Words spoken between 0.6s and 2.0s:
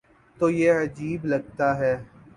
عجیب لگتا ہے۔